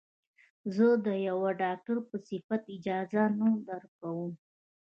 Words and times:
زه 0.75 0.87
د 1.05 1.07
يوه 1.27 1.49
ډاکتر 1.61 1.97
په 2.09 2.15
صفت 2.27 2.61
اجازه 2.75 3.23
نه 3.39 3.49
درکم. 3.67 4.19